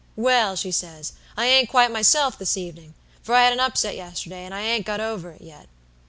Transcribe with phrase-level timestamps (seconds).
[0.15, 4.45] "Well,' she says, 'I ain't quite myself this evenin', for I had a upset yesterday,
[4.45, 5.67] and I ain't got over it yet.'